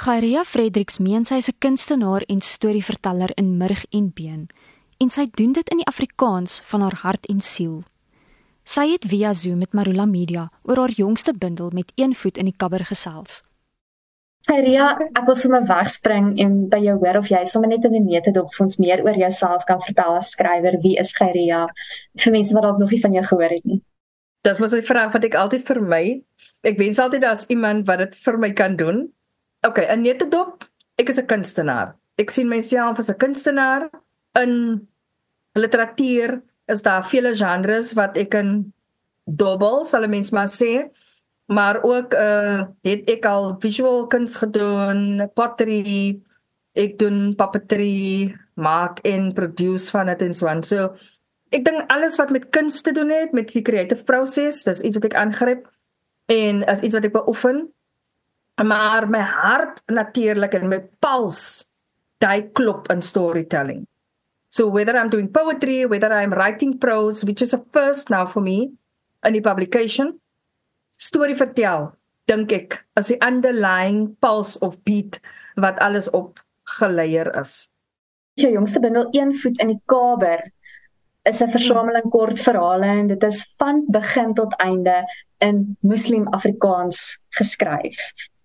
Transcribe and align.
Gairia 0.00 0.46
Fredericks 0.48 0.96
meen 0.96 1.26
sy 1.28 1.36
is 1.42 1.50
'n 1.50 1.58
kunstenaar 1.60 2.22
en 2.32 2.40
storieverteller 2.40 3.32
in 3.36 3.58
murg 3.58 3.84
en 3.92 4.08
been 4.08 4.48
en 4.98 5.10
sy 5.10 5.26
doen 5.36 5.52
dit 5.52 5.68
in 5.68 5.76
die 5.76 5.86
Afrikaans 5.86 6.62
van 6.70 6.80
haar 6.80 6.96
hart 7.02 7.26
en 7.26 7.40
siel. 7.40 7.82
Sy 8.64 8.92
het 8.92 9.04
via 9.04 9.34
Zoom 9.34 9.58
met 9.58 9.74
Marula 9.74 10.06
Media 10.06 10.48
oor 10.62 10.76
haar 10.76 10.90
jongste 10.96 11.34
bundel 11.38 11.70
met 11.74 11.92
een 11.96 12.14
voet 12.14 12.38
in 12.38 12.44
die 12.44 12.56
kabber 12.56 12.84
gesels. 12.84 13.42
Gairia, 14.48 14.96
ek 15.12 15.26
wil 15.26 15.36
sommer 15.36 15.66
wegspring 15.68 16.38
en 16.38 16.68
by 16.68 16.78
jou 16.78 16.96
hoor 16.96 17.16
of 17.18 17.28
jy 17.28 17.44
sommer 17.44 17.68
net 17.68 17.84
in 17.84 17.94
'n 17.94 18.06
neutedop 18.06 18.54
vir 18.54 18.64
ons 18.64 18.78
meer 18.78 19.04
oor 19.04 19.16
jouself 19.16 19.64
kan 19.66 19.80
vertel 19.80 20.16
as 20.16 20.30
skrywer. 20.30 20.80
Wie 20.82 20.96
is 20.96 21.12
Gairia? 21.12 21.68
Vir 22.16 22.32
mense 22.32 22.54
wat 22.54 22.62
dalk 22.62 22.78
nog 22.78 22.90
nie 22.90 23.00
van 23.00 23.12
jou 23.12 23.24
gehoor 23.24 23.50
het 23.50 23.64
nie. 23.64 23.82
Dis 24.44 24.58
mos 24.58 24.72
'n 24.72 24.82
vraag 24.82 25.12
wat 25.12 25.24
ek 25.24 25.34
altyd 25.34 25.62
vir 25.66 25.80
my. 25.82 26.22
Ek 26.62 26.78
wens 26.78 26.98
altyd 26.98 27.20
daar's 27.20 27.46
iemand 27.48 27.86
wat 27.86 27.98
dit 27.98 28.16
vir 28.16 28.38
my 28.38 28.52
kan 28.52 28.76
doen. 28.76 29.12
OK, 29.66 29.78
'n 29.78 30.00
neutedop. 30.00 30.64
Ek 30.96 31.08
is 31.08 31.18
'n 31.18 31.26
kunstenaar. 31.26 31.96
Ek 32.16 32.30
sien 32.30 32.48
myself 32.48 32.98
as 32.98 33.10
'n 33.10 33.16
kunstenaar 33.16 33.90
in 34.34 34.88
literatuur. 35.54 36.42
Is 36.66 36.82
daar 36.82 37.04
vele 37.04 37.34
genres 37.34 37.92
wat 37.92 38.16
ek 38.16 38.34
in 38.34 38.72
dobbel, 39.24 39.84
sal 39.84 40.04
'n 40.04 40.10
mens 40.10 40.30
maar 40.30 40.48
sê 40.48 40.90
maar 41.50 41.82
ook 41.82 42.14
uh 42.14 42.64
het 42.86 43.08
ek 43.10 43.26
al 43.26 43.56
visual 43.58 44.06
kuns 44.06 44.36
gedoen, 44.38 45.30
pottery, 45.34 46.20
ek 46.78 46.98
doen 46.98 47.34
puppetry, 47.34 48.30
maak 48.54 49.00
en 49.02 49.32
produce 49.34 49.90
van 49.90 50.06
dit 50.06 50.22
en 50.22 50.34
so 50.34 50.46
aan. 50.46 50.62
So 50.62 50.94
ek 51.50 51.64
dink 51.66 51.90
alles 51.90 52.16
wat 52.16 52.30
met 52.30 52.50
kuns 52.54 52.82
te 52.82 52.92
doen 52.92 53.10
het, 53.10 53.32
met 53.32 53.50
die 53.50 53.62
creative 53.62 54.04
proses, 54.04 54.62
dis 54.62 54.82
iets 54.86 55.00
wat 55.00 55.10
ek 55.10 55.18
aangryp 55.18 55.66
en 56.30 56.62
as 56.70 56.80
iets 56.86 56.94
wat 56.94 57.04
ek 57.10 57.18
beoefen. 57.18 57.66
Maar 58.60 59.08
my 59.08 59.20
hart 59.20 59.82
natuurlik 59.88 60.54
en 60.54 60.68
my 60.68 60.80
puls 61.00 61.68
daai 62.20 62.50
klop 62.52 62.90
in 62.92 63.02
storytelling. 63.02 63.86
So 64.48 64.68
whether 64.68 64.96
I'm 64.96 65.08
doing 65.08 65.30
poetry, 65.32 65.86
whether 65.86 66.12
I'm 66.12 66.32
writing 66.32 66.78
prose, 66.78 67.24
which 67.24 67.40
is 67.40 67.54
a 67.54 67.64
first 67.72 68.10
now 68.10 68.26
for 68.26 68.42
me 68.42 68.72
in 69.24 69.32
die 69.32 69.40
publication, 69.40 70.18
storie 70.98 71.36
vertel, 71.38 71.92
dink 72.28 72.52
ek, 72.52 72.80
as 72.96 73.08
die 73.08 73.18
underlying 73.24 74.16
pulse 74.20 74.58
of 74.60 74.76
beat 74.84 75.20
wat 75.56 75.80
alles 75.80 76.10
op 76.10 76.42
geleier 76.78 77.30
is. 77.40 77.70
Jou 78.36 78.52
jongste 78.52 78.80
bundel 78.80 79.08
Een 79.16 79.32
voet 79.38 79.60
in 79.62 79.72
die 79.72 79.82
kaber 79.86 80.50
is 81.24 81.40
'n 81.40 81.50
versameling 81.50 82.10
kort 82.10 82.40
verhale 82.40 82.86
en 82.86 83.06
dit 83.06 83.22
is 83.22 83.44
van 83.56 83.84
begin 83.88 84.34
tot 84.34 84.54
einde 84.58 85.04
in 85.38 85.76
Muslim 85.80 86.28
Afrikaans 86.28 87.18
geskryf. 87.28 87.96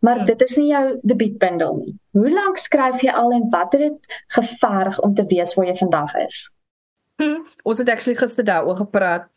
Maar 0.06 0.25
dit 0.28 0.42
is 0.45 0.56
nie 0.59 0.67
jou 0.70 0.84
debuutbundel 1.02 1.78
nie. 1.80 1.94
Hoe 2.14 2.30
lank 2.30 2.59
skryf 2.61 3.02
jy 3.02 3.14
al 3.16 3.34
en 3.34 3.48
wat 3.53 3.73
het 3.73 3.81
dit 3.88 4.20
geverg 4.38 5.00
om 5.02 5.16
te 5.17 5.25
weet 5.25 5.53
waar 5.58 5.70
jy 5.72 5.75
vandag 5.80 6.14
is? 6.22 6.38
Hm, 7.22 7.42
ons 7.64 7.81
het 7.81 7.89
actually 7.89 8.17
gister 8.20 8.45
daaroor 8.45 8.78
gepraat. 8.84 9.30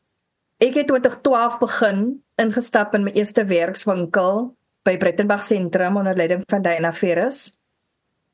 Ek 0.58 0.74
het 0.74 0.88
2012 0.90 1.58
begin 1.62 2.00
ingestap 2.42 2.94
in 2.94 3.06
my 3.06 3.12
eerste 3.14 3.44
werkswinkel 3.46 4.48
by 4.86 4.96
Brettenberg 4.98 5.44
Sentrum 5.46 5.96
onder 5.96 6.16
leiding 6.18 6.42
van 6.50 6.62
Diana 6.62 6.92
Ferris. 6.92 7.52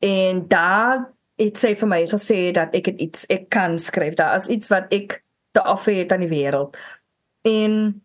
En 0.00 0.46
daar 0.48 1.04
het 1.40 1.58
sy 1.58 1.74
vir 1.76 1.90
my 1.90 2.00
gesê 2.08 2.38
dat 2.56 2.74
ek 2.76 2.94
iets 2.96 3.26
ek 3.32 3.48
kan 3.52 3.78
skryf. 3.78 4.16
Daar 4.18 4.38
is 4.40 4.48
iets 4.48 4.70
wat 4.72 4.90
ek 4.94 5.20
te 5.54 5.62
offer 5.62 5.94
het 5.94 6.12
aan 6.12 6.24
die 6.24 6.32
wêreld. 6.32 6.78
En 7.44 8.03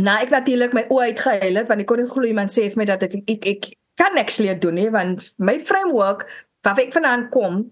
nou 0.00 0.16
ek 0.18 0.32
natuurlik 0.34 0.74
my 0.74 0.84
oë 0.90 1.10
uitgehuil 1.12 1.60
het 1.60 1.70
want 1.70 1.84
ek 1.84 1.88
kon 1.90 2.02
nie 2.02 2.10
glo 2.10 2.26
iemand 2.26 2.52
sê 2.52 2.66
vir 2.70 2.80
my 2.82 2.86
dat 2.88 3.06
ek 3.06 3.16
ek, 3.30 3.46
ek 3.46 3.72
kan 4.00 4.18
actually 4.18 4.54
doen 4.58 4.74
nie 4.78 4.90
want 4.90 5.30
my 5.38 5.58
framework 5.58 6.26
waar 6.64 6.80
ek 6.80 6.94
vandaan 6.96 7.28
kom 7.30 7.66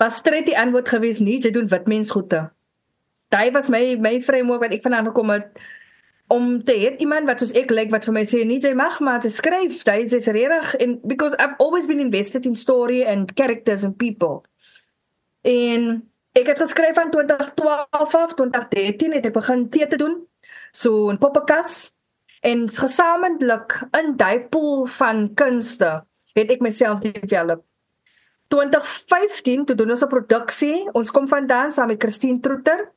was 0.00 0.16
straight 0.18 0.48
die 0.48 0.58
antwoord 0.58 0.88
gewees 0.88 1.20
nie 1.20 1.38
jy 1.38 1.52
doen 1.52 1.68
wit 1.68 1.86
mens 1.86 2.10
goede. 2.10 2.48
Daai 3.30 3.52
was 3.54 3.68
my 3.68 3.96
my 4.00 4.18
framework 4.24 4.64
wat 4.64 4.74
ek 4.74 4.82
vandaan 4.82 5.10
gekom 5.12 5.30
het 5.30 5.60
om 6.30 6.62
te 6.64 6.74
hê 6.78 6.94
iemand 7.02 7.26
wat 7.26 7.42
soos 7.42 7.52
ek 7.58 7.72
lyk 7.74 7.90
wat 7.94 8.06
vir 8.06 8.14
my 8.14 8.22
sê 8.26 8.42
nee 8.46 8.62
jy 8.62 8.72
mag 8.78 9.00
maar 9.04 9.20
te 9.22 9.30
skryf 9.30 9.82
dit 9.86 10.14
is 10.14 10.30
regtig 10.30 10.74
en 10.82 10.98
because 11.06 11.34
I've 11.38 11.58
always 11.58 11.86
been 11.90 12.00
invested 12.00 12.46
in 12.46 12.54
story 12.54 13.02
and 13.04 13.34
characters 13.36 13.84
and 13.84 13.98
people 13.98 14.42
en 15.42 16.06
ek 16.38 16.52
het 16.52 16.62
geskryf 16.62 16.94
van 16.94 17.10
2012 17.10 18.14
af 18.14 18.34
2013 18.38 19.18
het 19.18 19.26
ek 19.26 19.34
begin 19.34 19.68
te 19.70 19.96
doen 19.98 20.20
so 20.72 21.10
'n 21.10 21.18
poppekas 21.18 21.92
en 22.40 22.68
gesamentlik 22.68 23.82
in 23.92 24.16
daai 24.16 24.48
pool 24.48 24.86
van 24.86 25.34
kunste 25.34 26.04
het 26.34 26.50
ek 26.50 26.60
myself 26.60 27.00
develop. 27.00 27.64
2015 28.50 29.64
toe 29.64 29.76
doen 29.76 29.90
ons 29.90 30.02
'n 30.02 30.08
produksie. 30.08 30.88
Ons 30.92 31.10
kom 31.10 31.28
vandaan 31.28 31.72
saam 31.72 31.86
met 31.86 32.02
Christine 32.02 32.40
Troeter. 32.40 32.92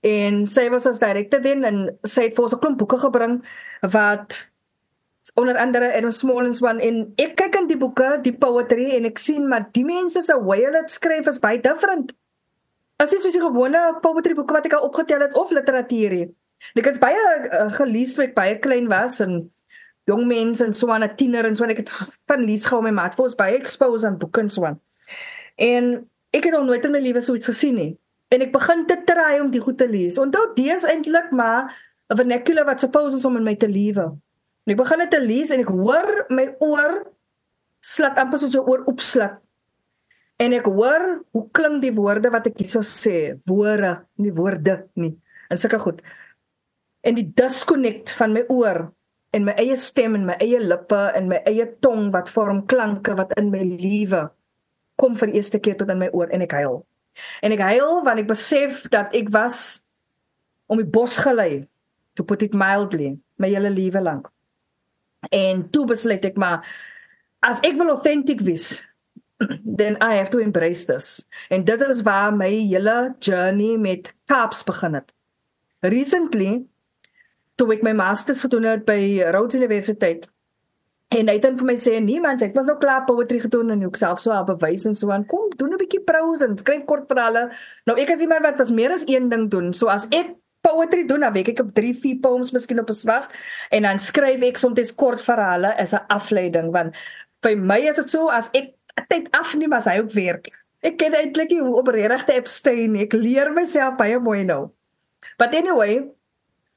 En 0.00 0.46
sy 0.46 0.68
was 0.70 0.86
as 0.86 0.98
direkteur 0.98 1.42
dan 1.42 1.64
en 1.64 1.98
sy 2.02 2.22
het 2.22 2.34
vir 2.34 2.42
ons 2.42 2.54
'n 2.54 2.58
klomp 2.58 2.78
boeke 2.78 2.98
gebring 2.98 3.44
wat 3.80 4.50
onder 5.34 5.56
andere 5.56 5.84
en 5.84 6.06
'n 6.06 6.12
smallens 6.12 6.62
one 6.62 6.82
in 6.82 7.12
ek 7.16 7.36
kyk 7.36 7.54
in 7.54 7.66
die 7.66 7.76
boeke 7.76 8.18
die 8.22 8.32
poetry 8.32 8.90
en 8.96 9.04
ek 9.04 9.18
sien 9.18 9.48
maar 9.48 9.68
die 9.72 9.84
mense 9.84 10.22
se 10.22 10.34
way 10.42 10.64
hulle 10.64 10.82
skryf 10.86 11.26
is 11.26 11.38
baie 11.38 11.60
different. 11.60 12.12
As 12.96 13.12
jy 13.12 13.18
soos 13.18 13.32
die 13.32 13.40
gewone 13.40 13.98
poetry 14.00 14.34
boeke 14.34 14.52
wat 14.52 14.66
ek 14.66 14.72
al 14.72 14.88
opgetel 14.88 15.20
het 15.20 15.34
of 15.34 15.50
literatuur 15.50 16.28
ek 16.74 16.84
het 16.84 17.00
baie 17.00 17.18
uh, 17.48 17.70
gelees 17.78 18.14
toe 18.14 18.24
ek 18.24 18.34
baie 18.34 18.58
klein 18.58 18.88
was 18.88 19.20
en 19.20 19.50
jong 20.06 20.26
mense 20.26 20.64
en 20.64 20.74
so 20.74 20.92
'n 20.92 21.14
tiener 21.16 21.46
en 21.46 21.56
so 21.56 21.64
en 21.64 21.70
ek 21.70 21.84
het 21.84 21.90
van 22.26 22.44
lees 22.44 22.66
gehou 22.66 22.82
my 22.82 22.90
maat 22.90 23.16
was 23.16 23.34
baie 23.34 23.56
exposed 23.56 24.06
aan 24.06 24.18
boeke 24.18 24.40
en 24.40 24.50
so 24.50 24.64
aan 24.64 24.80
en 25.56 26.08
ek 26.32 26.44
het 26.44 26.52
nog 26.52 26.64
nooit 26.64 26.84
in 26.84 26.92
my 26.92 27.00
lewe 27.00 27.20
so 27.20 27.34
iets 27.34 27.46
gesien 27.46 27.74
nie 27.74 27.92
en 28.32 28.44
ek 28.46 28.52
begin 28.54 28.86
te 28.88 28.96
try 29.08 29.36
om 29.42 29.50
die 29.52 29.60
goed 29.62 29.78
te 29.80 29.88
lees. 29.88 30.18
Onthou 30.20 30.52
dis 30.56 30.86
eintlik 30.88 31.32
maar 31.36 31.72
'n 32.08 32.16
vernacular 32.16 32.64
wat 32.64 32.80
suppose 32.80 33.16
is 33.16 33.24
om 33.24 33.36
in 33.36 33.44
my 33.44 33.56
te 33.56 33.68
lewe. 33.68 34.16
En 34.64 34.72
ek 34.72 34.76
begin 34.76 34.98
dit 34.98 35.10
te 35.10 35.20
lees 35.20 35.50
en 35.50 35.60
ek 35.60 35.68
hoor 35.68 36.26
my 36.28 36.54
oor 36.60 37.12
slat 37.80 38.18
amper 38.18 38.38
soos 38.38 38.52
jou 38.52 38.64
oor 38.64 38.84
opslat. 38.86 39.38
En 40.38 40.52
ek 40.52 40.64
hoor 40.64 41.24
hoe 41.32 41.48
klink 41.52 41.82
die 41.82 41.92
woorde 41.92 42.30
wat 42.30 42.46
ek 42.46 42.58
hierso 42.58 42.80
sê, 42.80 43.38
woorde, 43.44 44.04
nie 44.16 44.32
woorde 44.32 44.86
nie. 44.94 45.18
En 45.50 45.58
sulke 45.58 45.78
goed. 45.78 46.02
En 47.02 47.18
die 47.18 47.26
disconnect 47.34 48.12
van 48.18 48.34
my 48.36 48.44
oor 48.52 48.84
en 49.32 49.46
my 49.48 49.54
eie 49.58 49.76
stem 49.80 50.14
en 50.18 50.26
my 50.28 50.36
eie 50.44 50.60
lippe 50.60 51.00
en 51.16 51.30
my 51.30 51.40
eie 51.48 51.66
tong 51.84 52.10
wat 52.14 52.30
vorm 52.30 52.62
klanke 52.70 53.14
wat 53.18 53.32
in 53.40 53.50
my 53.50 53.62
lewe 53.64 54.26
kom 55.00 55.16
vir 55.18 55.32
eerste 55.34 55.58
keer 55.62 55.78
tot 55.80 55.90
in 55.90 56.02
my 56.02 56.10
oor 56.12 56.30
en 56.30 56.44
ek 56.44 56.54
huil. 56.60 56.82
En 57.42 57.54
ek 57.54 57.64
huil 57.72 58.02
want 58.06 58.22
ek 58.22 58.28
besef 58.30 58.84
dat 58.92 59.14
ek 59.16 59.32
was 59.34 59.82
om 60.70 60.80
die 60.80 60.88
bos 60.88 61.18
gelei 61.24 61.64
to 62.16 62.24
put 62.28 62.44
it 62.44 62.54
mildly 62.54 63.16
my 63.40 63.50
hele 63.50 63.72
lewe 63.72 64.02
lank. 64.04 64.28
En 65.32 65.66
toe 65.72 65.86
besluit 65.88 66.24
ek 66.28 66.38
maar 66.38 66.66
as 67.42 67.62
ek 67.66 67.78
wil 67.80 67.96
authentic 67.96 68.44
wees 68.46 68.82
then 69.80 69.96
I 70.00 70.20
have 70.20 70.30
to 70.30 70.38
embrace 70.38 70.84
this. 70.86 71.24
En 71.50 71.64
dit 71.64 71.80
is 71.88 72.04
waar 72.06 72.30
my 72.36 72.50
hele 72.52 73.14
journey 73.18 73.76
met 73.80 74.12
Kaps 74.30 74.62
begin 74.62 74.94
het. 75.00 75.10
Recently 75.80 76.62
toe 77.56 77.72
ek 77.72 77.82
my 77.82 77.92
masters 77.92 78.40
gedoen 78.40 78.64
het 78.64 78.84
by 78.84 79.30
Rhodes 79.30 79.54
Universiteit 79.54 80.28
En 81.12 81.28
hy 81.28 81.34
het 81.36 81.44
dan 81.44 81.56
vir 81.60 81.68
my 81.68 81.74
sê 81.80 81.98
nee 82.00 82.20
man, 82.24 82.38
ek 82.40 82.54
was 82.56 82.64
nog 82.64 82.78
klaar 82.80 83.02
poetry 83.04 83.40
gedoen 83.42 83.74
en 83.74 83.82
ek 83.84 83.98
self 84.00 84.20
so 84.22 84.32
al 84.32 84.46
bewys 84.48 84.86
en 84.88 84.94
so 84.96 85.12
aan 85.12 85.26
kom 85.28 85.50
doen 85.60 85.74
'n 85.74 85.80
bietjie 85.80 86.00
prose 86.08 86.44
en 86.46 86.56
skryf 86.56 86.86
kort 86.88 87.04
verhale. 87.08 87.50
Nou 87.86 87.98
ek 88.00 88.12
as 88.14 88.20
iemand 88.24 88.46
wat 88.46 88.58
was 88.58 88.70
meer 88.70 88.92
as 88.92 89.04
een 89.06 89.28
ding 89.28 89.50
doen. 89.50 89.72
So 89.74 89.88
as 89.88 90.06
ek 90.10 90.32
poetry 90.62 91.04
doen, 91.06 91.20
dan 91.20 91.32
weet 91.32 91.48
ek 91.48 91.60
op 91.60 91.74
3, 91.74 91.94
4 92.00 92.20
poems 92.22 92.52
miskien 92.52 92.80
op 92.80 92.88
'n 92.88 92.92
slag 92.94 93.28
en 93.70 93.82
dan 93.82 93.98
skryf 93.98 94.42
ek 94.42 94.56
soms 94.56 94.94
kort 94.94 95.20
verhale 95.20 95.76
as 95.76 95.92
'n 95.92 96.06
afleiding 96.08 96.72
want 96.72 96.96
vir 97.42 97.56
my 97.56 97.80
is 97.80 97.96
dit 97.96 98.10
so 98.10 98.28
as 98.28 98.48
ek 98.54 98.72
tyd 99.08 99.28
afneem 99.32 99.72
as 99.72 99.84
hy 99.84 99.98
ook 99.98 100.12
werk. 100.12 100.48
Ek 100.82 100.96
ken 100.96 101.12
eintlik 101.12 101.50
nie 101.50 101.60
hoe 101.60 101.76
om 101.76 101.86
regtig 101.86 102.24
te 102.24 102.34
abstain. 102.34 102.96
Ek 102.96 103.12
leer 103.12 103.52
myself 103.52 103.96
baie 103.96 104.18
mooi 104.18 104.44
nou. 104.44 104.70
But 105.38 105.54
anyway, 105.54 106.10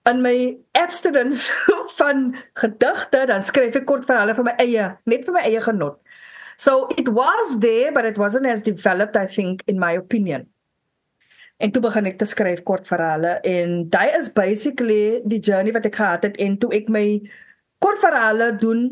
in 0.06 0.22
my 0.22 0.58
abstinence 0.74 1.50
van 2.00 2.36
gedigte 2.54 3.26
dan 3.32 3.44
skryf 3.44 3.78
ek 3.80 3.88
kort 3.90 4.06
verhale 4.10 4.36
vir 4.38 4.48
my 4.48 4.56
eie 4.62 4.90
net 5.10 5.26
vir 5.26 5.38
my 5.38 5.46
eie 5.48 5.62
genot. 5.66 5.98
So 6.58 6.88
it 6.98 7.10
was 7.10 7.60
there 7.60 7.92
but 7.92 8.06
it 8.06 8.18
wasn't 8.18 8.48
as 8.48 8.62
developed 8.62 9.18
I 9.18 9.26
think 9.28 9.64
in 9.68 9.80
my 9.80 9.96
opinion. 9.98 10.46
En 11.60 11.72
toe 11.72 11.82
begin 11.82 12.10
ek 12.12 12.20
te 12.20 12.28
skryf 12.28 12.62
kort 12.68 12.88
verhale 12.92 13.40
en 13.48 13.86
daai 13.90 14.16
is 14.20 14.30
basically 14.30 15.22
die 15.26 15.40
journey 15.40 15.74
wat 15.76 15.88
ek 15.88 15.98
gehad 16.02 16.28
het 16.28 16.38
en 16.44 16.60
toe 16.60 16.74
ek 16.76 16.92
my 16.92 17.08
kort 17.84 18.02
verhale 18.04 18.52
doen 18.60 18.90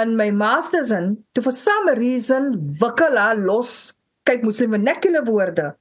in 0.00 0.16
my 0.16 0.30
masters 0.30 0.92
in 0.94 1.16
to 1.34 1.42
for 1.42 1.52
some 1.52 1.92
reason 1.98 2.54
wikkela 2.82 3.32
los 3.38 3.92
kyk 4.28 4.44
moslim 4.46 4.76
vernacular 4.76 5.24
woorde 5.26 5.72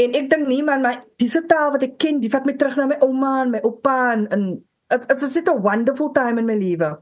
En 0.00 0.14
ek 0.16 0.28
dink 0.30 0.48
nie 0.48 0.62
man 0.64 0.80
my 0.84 0.96
dis 1.20 1.36
taal 1.48 1.72
wat 1.74 1.82
ek 1.84 1.98
ken, 2.00 2.20
die 2.20 2.30
vat 2.32 2.46
my 2.48 2.54
terug 2.56 2.78
na 2.78 2.88
my 2.88 2.98
ouma 3.04 3.42
en 3.42 3.50
my 3.56 3.60
oupa 3.66 3.96
en 4.14 4.62
it's 4.92 5.24
it's 5.24 5.48
a 5.48 5.52
wonderful 5.52 6.12
time 6.12 6.38
in 6.38 6.46
my 6.46 6.56
lewe. 6.56 6.96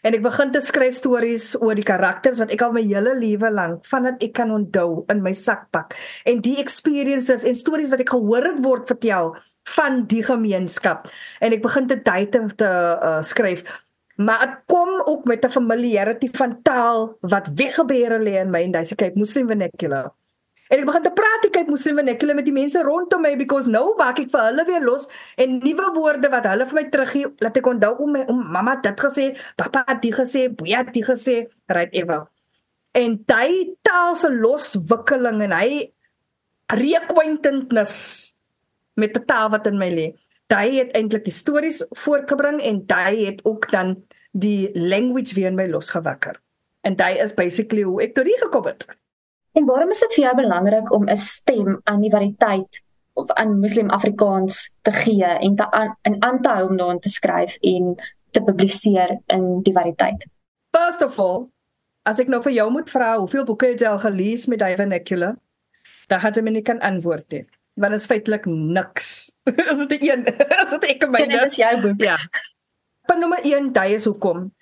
En 0.00 0.16
ek 0.16 0.22
begin 0.24 0.52
te 0.54 0.62
skryf 0.64 0.94
stories 0.96 1.52
oor 1.60 1.76
die 1.76 1.84
karakters 1.84 2.38
wat 2.40 2.52
ek 2.54 2.62
al 2.64 2.72
my 2.72 2.82
hele 2.86 3.12
lewe 3.18 3.50
lank 3.52 3.84
vandat 3.90 4.22
ek 4.24 4.32
kan 4.38 4.52
onthou 4.54 5.04
in 5.12 5.20
my 5.24 5.34
sakpak. 5.36 5.96
En 6.24 6.40
die 6.44 6.56
experiences 6.62 7.44
en 7.44 7.58
stories 7.58 7.92
wat 7.92 8.06
ek 8.06 8.14
gehoor 8.14 8.48
het 8.48 8.62
word 8.64 8.88
vertel 8.88 9.34
van 9.76 10.04
die 10.08 10.22
gemeenskap. 10.24 11.10
En 11.44 11.52
ek 11.52 11.62
begin 11.66 11.90
te 11.90 11.98
tyd 12.00 12.32
te, 12.32 12.70
uh, 12.70 13.20
skryf. 13.26 13.66
Maar 14.20 14.46
dit 14.46 14.56
kom 14.72 14.88
ook 15.04 15.28
met 15.28 15.44
'n 15.44 15.52
familiarity 15.52 16.30
van 16.32 16.62
taal 16.62 17.18
wat 17.20 17.52
weggebeere 17.54 18.18
lê 18.18 18.40
in 18.40 18.50
my 18.50 18.62
en 18.62 18.72
dis 18.72 18.92
ek 18.92 19.16
Muslim 19.16 19.46
vernacular. 19.48 20.12
En 20.70 20.78
ek 20.78 20.86
begin 20.86 21.02
te 21.02 21.10
praat 21.10 21.46
ek 21.48 21.66
moet 21.66 21.82
sê 21.82 21.92
wanneer 21.96 22.14
ek 22.14 22.24
met 22.38 22.46
die 22.46 22.54
mense 22.54 22.82
rondom 22.86 23.24
my 23.26 23.32
because 23.38 23.66
nou 23.66 23.96
maak 23.98 24.20
ek 24.22 24.30
vir 24.30 24.44
hulle 24.46 24.64
weer 24.68 24.84
los 24.86 25.08
en 25.42 25.56
nuwe 25.64 25.86
woorde 25.96 26.30
wat 26.30 26.46
hulle 26.46 26.66
vir 26.70 26.78
my 26.78 26.84
teruggee 26.92 27.30
laat 27.42 27.58
ek 27.58 27.70
onthou 27.72 27.96
om 28.04 28.12
my 28.14 28.22
om 28.30 28.44
mamma 28.56 28.76
dit 28.84 29.02
gesê, 29.02 29.24
pappa 29.58 29.82
dit 29.90 30.14
gesê, 30.14 30.46
boetie 30.48 30.84
dit 30.92 31.06
gesê, 31.08 31.36
right 31.74 31.90
ever. 31.92 32.28
En 32.94 33.18
daai 33.26 33.74
taal 33.86 34.14
se 34.14 34.30
loswikkeling 34.30 35.42
en 35.48 35.56
hy 35.58 35.90
reacquaintedness 36.78 37.96
met 38.94 39.14
die 39.14 39.24
taal 39.26 39.50
wat 39.50 39.66
in 39.66 39.78
my 39.78 39.90
lê. 39.90 40.08
Daai 40.50 40.78
het 40.78 40.94
eintlik 40.94 41.26
die 41.26 41.34
stories 41.34 41.82
voortgebring 42.04 42.62
en 42.62 42.84
daai 42.86 43.26
het 43.26 43.42
ook 43.46 43.70
dan 43.74 43.96
die 44.38 44.70
language 44.74 45.34
weer 45.34 45.50
in 45.50 45.58
my 45.58 45.66
losgewakker. 45.66 46.38
En 46.86 46.94
daai 46.96 47.18
is 47.18 47.34
basically 47.34 47.82
hoe 47.82 48.02
ek 48.06 48.14
tot 48.14 48.30
hier 48.30 48.42
gekom 48.46 48.70
het. 48.70 48.86
En 49.52 49.64
waarom 49.66 49.90
is 49.90 50.00
dit 50.04 50.14
vir 50.14 50.24
jou 50.24 50.34
belangrik 50.38 50.92
om 50.94 51.08
'n 51.08 51.16
stem 51.16 51.80
aan 51.84 52.00
die 52.00 52.10
variëteit 52.10 52.82
of 53.12 53.30
aan 53.30 53.58
Muslim 53.60 53.90
Afrikaans 53.90 54.70
te 54.82 54.92
gee 54.92 55.24
en 55.24 55.56
te 55.56 55.70
aan, 55.70 55.96
in 56.02 56.22
aan 56.22 56.42
te 56.42 56.48
hou 56.48 56.68
om 56.68 56.76
daarin 56.76 57.00
te 57.00 57.08
skryf 57.08 57.56
en 57.60 57.94
te 58.30 58.42
publiseer 58.42 59.18
in 59.26 59.62
die 59.62 59.72
variëteit? 59.72 60.26
First 60.76 61.02
of 61.02 61.18
all, 61.18 61.48
as 62.02 62.20
ek 62.20 62.28
nou 62.28 62.42
vir 62.42 62.52
jou 62.52 62.70
moet 62.70 62.90
vra 62.90 63.16
hoeveel 63.18 63.44
boeke 63.44 63.66
het 63.66 63.80
jy 63.80 63.88
al 63.88 63.98
gelees 63.98 64.46
met 64.46 64.58
die 64.58 64.76
vernacular, 64.76 65.34
dan 66.06 66.20
gaan 66.20 66.32
jy 66.32 66.42
my 66.42 66.50
nie 66.50 66.62
kan 66.62 66.80
antwoord 66.80 67.26
nie. 67.30 67.44
Want 67.74 67.90
dit 67.90 68.00
is 68.00 68.06
feitelik 68.06 68.46
niks. 68.46 69.32
is 69.72 69.86
dit 69.86 70.02
een? 70.02 70.24
is 70.64 70.70
dit 70.70 70.84
ek 70.84 71.02
en 71.02 71.10
my? 71.10 71.26
Dit 71.26 71.50
is 71.50 71.56
jou 71.56 71.80
boek. 71.80 72.02
Ja. 72.02 72.16
Punt 73.06 73.20
nommer 73.20 73.42
1, 73.42 73.72
daai 73.72 73.94
is 73.94 74.04
hoekom 74.04 74.52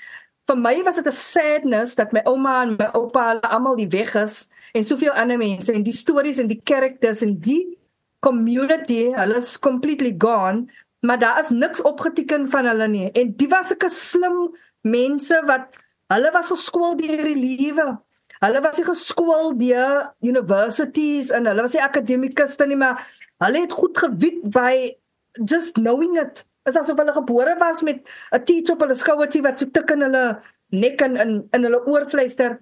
vir 0.48 0.56
my 0.56 0.74
was 0.84 0.96
dit 0.96 1.06
'n 1.06 1.12
sadness 1.12 1.94
dat 1.94 2.12
my 2.12 2.22
ouma 2.24 2.62
en 2.62 2.76
my 2.76 2.88
oupa 2.96 3.40
almal 3.42 3.76
die 3.76 3.90
weg 3.92 4.14
is 4.14 4.48
en 4.72 4.84
soveel 4.84 5.12
ander 5.12 5.38
mense. 5.38 5.72
En 5.72 5.82
die 5.82 5.92
stories 5.92 6.38
en 6.38 6.48
die 6.48 6.60
characters 6.64 7.22
en 7.22 7.38
die 7.40 7.78
community 8.20 9.12
hulle 9.14 9.36
is 9.36 9.58
completely 9.58 10.14
gone 10.18 10.66
maar 11.00 11.18
daar 11.18 11.38
is 11.38 11.48
niks 11.48 11.82
opgeteken 11.82 12.50
van 12.50 12.66
hulle 12.66 12.88
nie. 12.88 13.10
En 13.10 13.36
die 13.36 13.48
was 13.48 13.72
'n 13.72 13.88
slim 13.88 14.56
mense 14.80 15.42
wat 15.46 15.66
hulle 16.06 16.30
was 16.30 16.46
geskool 16.46 16.96
deur 16.96 17.24
die 17.24 17.56
lewe. 17.56 17.98
Hulle 18.38 18.60
was 18.60 18.76
nie 18.76 18.86
geskool 18.86 19.56
deur 19.58 20.14
universities 20.20 21.30
en 21.30 21.46
hulle 21.46 21.62
was 21.62 21.72
nie 21.72 21.82
akademikuste 21.82 22.66
nie 22.66 22.76
maar 22.76 23.02
hulle 23.38 23.60
het 23.60 23.72
goed 23.72 23.98
geweet 23.98 24.50
by 24.50 24.96
just 25.32 25.74
knowing 25.74 26.18
it. 26.18 26.44
Is 26.64 26.76
asof 26.76 26.98
hulle 26.98 27.12
gebore 27.12 27.56
was 27.58 27.82
met 27.82 28.08
'n 28.32 28.44
teach 28.44 28.70
op 28.70 28.80
hulle 28.80 28.94
skouertjie 28.94 29.42
wat 29.42 29.58
so 29.58 29.66
tik 29.66 29.90
in 29.90 30.00
hulle 30.00 30.40
nek 30.68 31.00
en 31.00 31.16
in 31.16 31.48
in 31.52 31.62
hulle 31.62 31.86
oorfluister. 31.86 32.58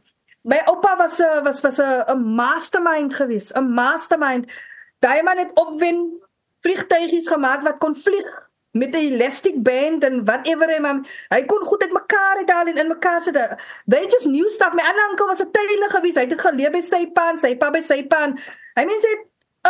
My 0.47 0.63
oupa 0.71 0.95
was 0.97 1.19
'n 1.19 1.43
was 1.43 1.61
was 1.61 1.79
'n 1.83 2.23
mastermind 2.23 3.15
geweest, 3.15 3.51
'n 3.57 3.67
mastermind. 3.75 4.47
Daai 5.03 5.23
man 5.23 5.39
het 5.39 5.51
opwin 5.55 6.23
vliegtuigies 6.63 7.29
gemaak 7.29 7.63
wat 7.63 7.79
kon 7.79 7.97
vlieg 7.97 8.29
met 8.71 8.95
'n 8.95 8.99
elastic 8.99 9.63
band 9.63 10.05
en 10.05 10.25
whatever 10.25 10.69
hy 10.71 10.79
man 10.79 11.07
hy 11.35 11.43
kon 11.45 11.65
goed 11.65 11.83
uit 11.83 11.93
mekaar 11.93 12.39
het 12.39 12.51
al 12.51 12.67
in, 12.67 12.89
mekaar 12.89 13.21
sit. 13.23 13.35
They 13.87 14.05
just 14.07 14.27
knew 14.27 14.49
stuff. 14.51 14.73
My 14.75 14.83
ander 14.83 15.19
oom 15.19 15.29
was 15.29 15.43
'n 15.43 15.51
tuiler 15.51 15.91
geweest. 15.91 16.17
Hy 16.17 16.23
het 16.23 16.31
dit 16.31 16.41
geleer 16.41 16.71
by 16.71 16.81
sy 16.81 17.07
pa 17.07 17.31
en 17.31 17.39
sy 17.39 17.57
pa 17.57 17.71
by 17.71 17.81
sy 17.81 18.03
pa. 18.07 18.33
I 18.79 18.85
mean 18.85 19.01
say 19.01 19.15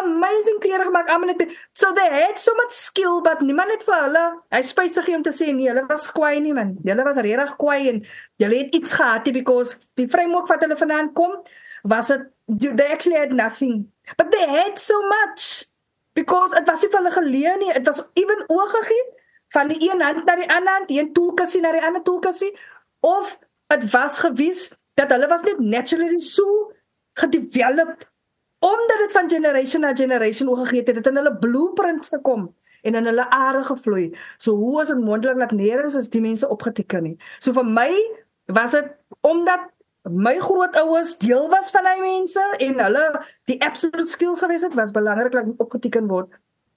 amazing 0.00 0.58
klere 0.62 0.86
gemaak 0.88 1.10
almal 1.12 1.32
het 1.32 1.54
so 1.72 1.92
they 1.96 2.06
had 2.12 2.38
so 2.38 2.54
much 2.60 2.72
skill 2.74 3.20
but 3.26 3.40
niemand 3.40 3.72
het 3.74 3.84
vir 3.88 3.98
hulle 4.04 4.24
hy 4.54 4.62
spysig 4.70 5.10
om 5.16 5.24
te 5.26 5.34
sê 5.38 5.50
nee 5.52 5.68
hulle 5.70 5.86
was 5.90 6.08
kwaai 6.16 6.40
nie 6.40 6.54
man. 6.56 6.76
Hulle 6.84 7.04
was 7.08 7.20
regtig 7.26 7.54
kwaai 7.60 7.88
en 7.92 8.02
hulle 8.44 8.62
het 8.62 8.74
iets 8.80 8.96
gehad 9.00 9.30
because 9.38 9.76
die 10.00 10.08
framework 10.08 10.48
wat 10.52 10.64
hulle 10.66 10.78
vanaand 10.82 11.14
kom 11.18 11.38
was 11.84 12.10
it 12.10 12.28
they 12.46 12.86
actually 12.92 13.18
had 13.18 13.32
nothing. 13.32 13.86
But 14.16 14.30
they 14.30 14.46
had 14.46 14.78
so 14.78 15.00
much 15.08 15.66
because 16.14 16.56
it 16.56 16.66
was 16.66 16.82
nie 16.82 16.90
vir 16.90 17.02
hulle 17.02 17.14
geleer 17.18 17.60
nie. 17.62 17.72
It 17.74 17.86
was 17.86 18.02
even 18.14 18.44
oorgegee 18.48 19.04
van 19.54 19.68
die 19.68 19.80
een 19.90 20.00
hand 20.00 20.24
na 20.24 20.36
die 20.36 20.50
ander 20.50 20.72
hand 20.72 20.88
die 20.88 20.98
een 21.00 21.12
toolkassie 21.12 21.60
na 21.60 21.72
die 21.72 21.84
ander 21.84 22.02
toolkassie 22.02 22.52
of 23.00 23.38
dit 23.72 23.90
was 23.92 24.18
gewys 24.24 24.68
dat 24.94 25.10
hulle 25.14 25.28
was 25.28 25.42
net 25.46 25.58
naturally 25.58 26.18
so 26.18 26.72
gedeveloped 27.20 28.08
omdat 28.58 28.98
dit 28.98 29.12
van 29.12 29.28
generation 29.28 29.80
na 29.80 29.94
generation 29.94 30.48
oorgegee 30.48 30.78
het, 30.78 30.86
het 30.86 30.96
dit 30.96 31.06
in 31.06 31.16
hulle 31.16 31.36
blueprints 31.36 32.08
gekom 32.08 32.54
en 32.82 32.94
in 32.94 33.04
hulle 33.04 33.30
are 33.30 33.62
gevloei. 33.64 34.10
So 34.38 34.54
hoe 34.54 34.80
is 34.82 34.88
dit 34.88 35.00
moontlik 35.00 35.38
dat 35.38 35.52
nêrens 35.52 35.96
is 35.98 36.08
die 36.08 36.20
mense 36.20 36.48
opgeteken 36.48 37.02
nie? 37.02 37.16
So 37.38 37.52
vir 37.52 37.66
my 37.66 37.90
was 38.46 38.76
dit 38.76 38.92
omdat 39.26 39.70
my 40.06 40.36
grootouers 40.38 41.16
deel 41.18 41.48
was 41.50 41.70
van 41.74 41.86
hy 41.88 41.96
mense 42.00 42.42
en 42.62 42.82
hulle 42.84 43.06
die 43.50 43.58
absolute 43.64 44.06
skills 44.08 44.42
gewees 44.44 44.62
het, 44.62 44.74
was 44.78 44.94
belangrik 44.94 45.34
dat 45.34 45.50
opgeteken 45.62 46.06
word. 46.10 46.30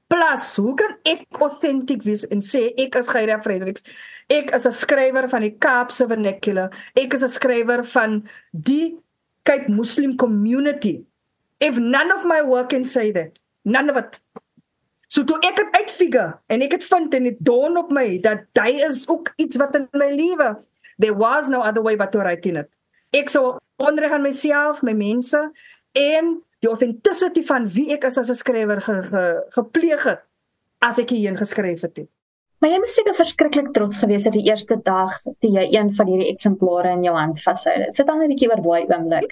Plus, 0.10 0.56
hoe 0.58 0.74
kan 0.74 0.96
ek 1.06 1.38
authentic 1.38 2.02
wees 2.02 2.24
en 2.34 2.42
sê 2.42 2.72
ek 2.82 2.98
is 2.98 3.12
Geyra 3.14 3.38
Fredericks? 3.44 3.86
Ek 4.28 4.50
is 4.56 4.66
'n 4.66 4.74
skrywer 4.74 5.30
van 5.30 5.42
die 5.42 5.54
Kaapse 5.54 6.08
vernacular. 6.08 6.74
Ek 6.96 7.14
is 7.14 7.24
'n 7.24 7.30
skrywer 7.30 7.86
van 7.86 8.26
die 8.52 8.98
Cape 9.44 9.70
Muslim 9.70 10.18
community 10.18 11.06
if 11.60 11.78
none 11.78 12.12
of 12.16 12.26
my 12.26 12.42
work 12.42 12.70
can 12.70 12.86
say 12.86 13.12
that 13.12 13.40
none 13.64 13.90
of 13.90 13.98
it 13.98 14.20
so 15.08 15.24
toe 15.24 15.40
ek 15.46 15.62
het 15.62 15.80
uitfigure 15.82 16.28
en 16.48 16.66
ek 16.66 16.78
het 16.78 16.86
vind 16.92 17.14
en 17.14 17.30
dit 17.30 17.40
dawn 17.52 17.80
op 17.82 17.92
my 17.96 18.08
dat 18.26 18.46
hy 18.62 18.76
is 18.88 19.06
ook 19.10 19.34
iets 19.38 19.60
wat 19.62 19.76
in 19.80 19.88
my 19.94 20.12
lewe 20.14 20.52
there 20.98 21.16
was 21.16 21.50
no 21.50 21.62
other 21.62 21.84
way 21.86 21.96
but 21.96 22.12
to 22.12 22.22
write 22.24 22.48
in 22.50 22.62
it 22.64 22.72
ek 23.16 23.32
sou 23.34 23.58
onreg 23.82 24.14
aan 24.16 24.26
myself 24.28 24.84
my 24.86 24.94
mense 24.94 25.42
en 25.98 26.38
die 26.60 26.70
authenticity 26.70 27.44
van 27.48 27.68
wie 27.76 27.90
ek 27.96 28.06
is 28.12 28.18
as 28.20 28.30
'n 28.30 28.40
skrywer 28.44 28.82
ge, 28.82 29.02
ge, 29.12 29.26
gepleeg 29.58 30.04
het 30.04 30.26
as 30.80 31.00
ek 31.00 31.12
hierheen 31.16 31.40
geskryf 31.40 31.82
het 31.82 32.08
Maar 32.60 32.74
jy 32.74 32.80
moes 32.84 32.96
seker 32.98 33.16
verskriklik 33.16 33.70
trots 33.76 34.02
gewees 34.02 34.26
het 34.28 34.36
die 34.36 34.50
eerste 34.50 34.76
dag 34.84 35.14
toe 35.24 35.52
jy 35.54 35.64
een 35.72 35.94
van 35.96 36.10
hierdie 36.12 36.28
eksemplare 36.28 36.92
in 36.92 37.06
jou 37.08 37.14
hand 37.16 37.40
vashou. 37.40 37.76
Vertel 37.96 38.18
my 38.18 38.26
'n 38.26 38.34
bietjie 38.34 38.50
oor 38.52 38.62
daai 38.66 38.84
oomblik. 38.92 39.32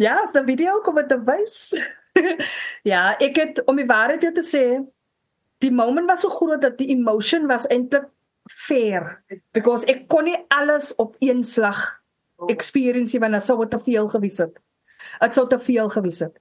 Ja, 0.00 0.16
as 0.22 0.32
die 0.32 0.46
video 0.46 0.80
kom 0.80 0.98
'n 0.98 1.24
wys. 1.26 1.76
ja, 2.92 3.16
ek 3.20 3.36
het 3.36 3.62
om 3.68 3.76
die 3.76 3.86
waarheid 3.86 4.34
te 4.34 4.42
sê, 4.42 4.80
die 5.60 5.70
moment 5.70 6.08
was 6.08 6.24
so 6.24 6.28
groot 6.32 6.60
dat 6.60 6.78
die 6.78 6.88
emotion 6.88 7.46
was 7.46 7.68
eintlik 7.68 8.08
fair 8.48 9.20
because 9.52 9.84
ek 9.86 10.08
kon 10.08 10.24
nie 10.24 10.38
alles 10.48 10.94
op 10.96 11.16
een 11.20 11.44
slag 11.44 12.00
experience 12.48 13.18
want 13.18 13.36
dit 13.36 13.44
sou 13.44 13.66
te 13.68 13.78
veel 13.78 14.08
gewees 14.08 14.38
het. 14.38 14.56
Dit 15.20 15.34
sou 15.34 15.46
te 15.48 15.58
veel 15.58 15.88
gewees 15.92 16.20
het. 16.24 16.40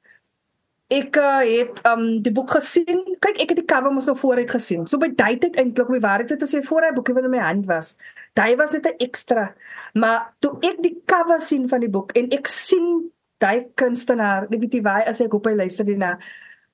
Ek 0.89 1.19
uh, 1.21 1.43
het 1.43 1.83
um 1.85 2.21
die 2.23 2.31
boek 2.31 2.55
gesien. 2.55 3.03
Kyk, 3.19 3.43
ek 3.43 3.51
het 3.51 3.59
die 3.59 3.67
cover 3.67 3.91
mos 3.93 4.07
nou 4.07 4.15
vooruit 4.17 4.49
gesien. 4.49 4.87
So 4.87 4.97
by 4.97 5.11
daai 5.13 5.37
tyd 5.37 5.59
eintlik 5.59 5.91
om 5.91 5.99
die 5.99 6.07
waarheid 6.07 6.39
te 6.39 6.47
sê 6.49 6.63
voor 6.65 6.87
hy 6.87 6.95
boekie 6.95 7.13
in 7.19 7.29
my 7.29 7.43
hand 7.43 7.67
was. 7.67 7.93
Daai 8.33 8.55
was 8.55 8.71
net 8.71 8.87
'n 8.87 8.97
ekstra. 9.03 9.53
Maar 9.93 10.33
toe 10.39 10.57
ek 10.63 10.81
die 10.81 10.95
cover 11.05 11.41
sien 11.41 11.67
van 11.67 11.83
die 11.83 11.91
boek 11.91 12.15
en 12.15 12.31
ek 12.31 12.47
sien 12.47 13.11
daai 13.39 13.67
kunstenaar, 13.79 14.47
ek 14.49 14.59
weet 14.59 14.77
nie 14.77 14.85
waar 14.85 15.07
as 15.09 15.21
ek 15.23 15.33
op 15.33 15.47
hy 15.49 15.55
luister 15.57 15.87
die 15.87 15.97
na 15.99 16.17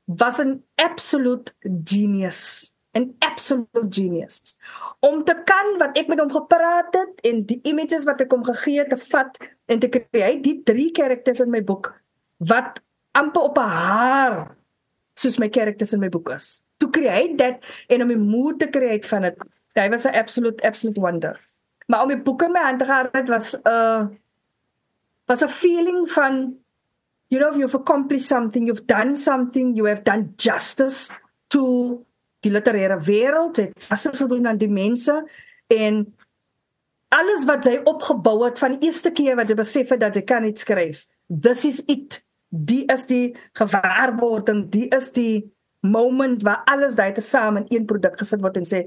was 0.05 0.39
'n 0.39 0.62
absolute 0.75 1.53
genius, 1.62 2.74
'n 2.93 3.15
absolute 3.19 3.88
genius. 3.89 4.57
Om 5.00 5.24
te 5.24 5.36
kan 5.45 5.77
wat 5.77 5.98
ek 5.98 6.07
met 6.07 6.19
hom 6.19 6.31
gepraat 6.31 6.93
het 6.93 7.22
en 7.24 7.45
die 7.45 7.60
images 7.63 8.05
wat 8.05 8.22
ek 8.22 8.31
hom 8.31 8.43
gegee 8.43 8.79
het 8.79 8.89
te 8.89 8.98
vat 8.98 9.38
en 9.65 9.79
te 9.79 9.89
kry 9.89 10.41
die 10.41 10.62
drie 10.63 10.91
karakters 10.91 11.39
in 11.39 11.50
my 11.50 11.62
boek 11.62 11.93
wat 12.38 12.81
amper 13.12 13.41
op 13.41 13.57
'n 13.57 13.69
haar 13.69 14.55
soos 15.13 15.38
my 15.38 15.50
karakters 15.50 15.93
in 15.93 16.00
my 16.00 16.10
boek 16.10 16.29
is. 16.29 16.63
To 16.77 16.89
create 16.89 17.38
that 17.38 17.63
en 17.88 18.01
om 18.01 18.07
die 18.07 18.17
moed 18.17 18.60
te 18.60 18.67
kry 18.67 19.01
van 19.01 19.22
dit. 19.22 19.38
Hy 19.74 19.89
was 19.89 20.05
'n 20.05 20.15
absolute 20.15 20.63
absolute 20.63 21.01
wonder. 21.01 21.39
Maar 21.88 22.01
om 22.01 22.07
die 22.07 22.22
boek 22.22 22.41
in 22.41 22.51
my 22.51 22.62
hand 22.62 22.79
te 22.79 22.86
gehad 22.86 23.29
was 23.29 23.55
'n 23.55 23.67
uh, 23.67 24.07
was 25.27 25.44
'n 25.44 25.50
feeling 25.50 26.10
van 26.10 26.55
you 27.27 27.39
know 27.39 27.53
you've 27.60 27.77
accomplished 27.77 28.27
something 28.27 28.67
you've 28.67 28.86
done 28.86 29.15
something 29.15 29.75
you 29.75 29.86
have 29.86 30.03
done 30.03 30.34
justice 30.38 31.10
to 31.48 32.05
die 32.41 32.51
literêre 32.51 33.00
wêreld 33.01 33.55
het 33.58 33.88
asof 33.89 34.20
jy 34.20 34.41
dan 34.41 34.58
die 34.58 34.70
mense 34.70 35.15
en 35.67 36.15
alles 37.10 37.46
wat 37.46 37.65
jy 37.65 37.82
opgebou 37.84 38.46
het 38.46 38.60
van 38.60 38.77
die 38.77 38.88
eerste 38.88 39.12
keer 39.12 39.36
wat 39.36 39.50
jy 39.50 39.55
besef 39.55 39.89
het 39.89 40.00
dat 40.00 40.15
jy 40.15 40.22
kan 40.22 40.46
iets 40.46 40.62
skryf 40.62 41.05
this 41.41 41.65
is 41.65 41.84
it 41.88 42.24
die 42.50 42.86
is 42.86 43.05
die 43.05 43.36
gewaarwording 43.53 44.70
die 44.70 44.88
is 44.88 45.12
die 45.12 45.51
moment 45.82 46.44
waar 46.44 46.62
alles 46.65 46.96
daai 46.96 47.12
te 47.13 47.22
same 47.22 47.60
in 47.60 47.67
een 47.70 47.86
produk 47.86 48.17
gesit 48.17 48.41
word 48.41 48.58
en 48.58 48.65
sê 48.65 48.86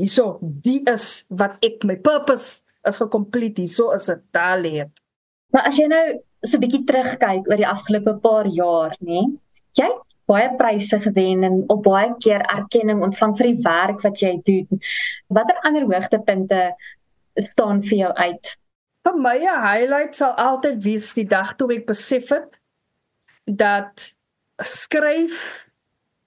hierso 0.00 0.38
die 0.40 0.80
is 0.90 1.24
wat 1.28 1.58
ek 1.66 1.84
my 1.84 1.96
purpose 1.96 2.62
is 2.88 3.00
gekompleet. 3.00 3.58
Hierso 3.60 3.90
is 3.96 4.08
dit 4.08 4.22
daar 4.34 4.58
lê. 4.60 4.84
Maar 5.50 5.66
as 5.70 5.76
jy 5.76 5.86
nou 5.90 6.04
so 6.42 6.56
'n 6.56 6.60
bietjie 6.60 6.84
terugkyk 6.84 7.48
oor 7.48 7.56
die 7.56 7.68
afgelope 7.68 8.14
paar 8.22 8.46
jaar, 8.46 8.96
nê? 9.00 9.26
Jy 9.74 9.84
het 9.84 10.06
baie 10.30 10.50
pryse 10.56 11.00
gewen 11.00 11.44
en 11.44 11.64
op 11.66 11.82
baie 11.82 12.14
keer 12.22 12.40
erkenning 12.40 13.02
ontvang 13.02 13.36
vir 13.38 13.46
die 13.46 13.62
werk 13.64 14.00
wat 14.06 14.22
jy 14.22 14.38
doen. 14.46 14.80
Watter 15.28 15.58
ander 15.66 15.86
hoogtepunte 15.90 16.74
staan 17.34 17.82
vir 17.82 17.98
jou 17.98 18.12
uit? 18.14 18.56
Vir 19.04 19.16
my 19.16 19.36
'n 19.38 19.62
highlight 19.66 20.14
sal 20.14 20.34
altyd 20.36 20.82
wees 20.84 21.14
die 21.14 21.26
dag 21.26 21.56
toe 21.56 21.72
ek 21.74 21.86
besef 21.86 22.28
het 22.28 22.60
dat 23.44 24.14
skryf 24.62 25.66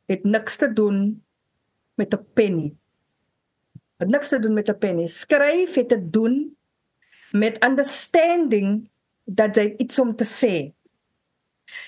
het 0.10 0.24
niks 0.26 0.58
te 0.58 0.74
doen 0.74 1.24
met 1.96 2.14
'n 2.14 2.26
pen 2.34 2.56
nie. 2.56 2.76
Het 4.00 4.10
niks 4.10 4.30
te 4.30 4.40
doen 4.40 4.54
met 4.54 4.70
'n 4.70 4.78
pen 4.78 4.96
nie. 4.96 5.08
Skryf 5.08 5.76
het 5.76 5.90
te 5.90 6.10
doen 6.10 6.58
met 7.32 7.64
understanding 7.64 8.90
dat 9.24 9.58
jy 9.58 9.74
iets 9.78 10.00
om 10.00 10.16
te 10.16 10.28
sê. 10.28 10.56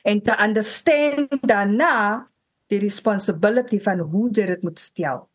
En 0.03 0.21
te 0.21 0.35
understand 0.41 1.29
daarna 1.45 2.25
die 2.71 2.79
responsibility 2.81 3.79
van 3.79 3.99
hoe 3.99 4.29
jy 4.31 4.45
dit 4.53 4.65
moet 4.65 4.79
stel. 4.79 5.25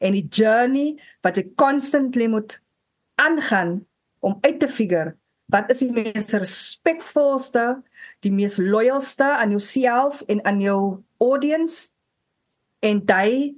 En 0.00 0.14
die 0.14 0.26
journey 0.30 0.96
wat 1.26 1.38
jy 1.38 1.48
constantly 1.58 2.28
moet 2.30 2.58
aangaan 3.20 3.80
om 4.20 4.38
uit 4.40 4.60
te 4.60 4.68
figure 4.68 5.16
wat 5.46 5.70
is 5.70 5.82
die 5.84 5.92
mees 5.94 6.32
respekvolste, 6.34 7.76
die 8.26 8.32
mees 8.34 8.56
loyalste 8.58 9.28
aan 9.38 9.52
jouself 9.54 10.22
en 10.26 10.42
aan 10.44 10.58
jou 10.60 10.80
audience 11.22 11.92
en 12.82 13.02
daai 13.06 13.54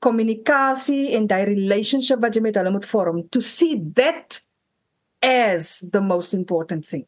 kommunikasie 0.00 1.12
en 1.16 1.26
daai 1.28 1.44
relationship 1.50 2.22
wat 2.24 2.36
jy 2.36 2.44
met 2.44 2.56
hulle 2.56 2.72
moet 2.72 2.88
vorm 2.88 3.20
to 3.28 3.44
see 3.44 3.76
that 3.98 4.40
as 5.20 5.82
the 5.92 6.00
most 6.00 6.32
important 6.32 6.88
thing 6.88 7.04